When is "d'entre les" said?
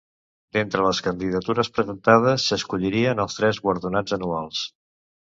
0.55-0.99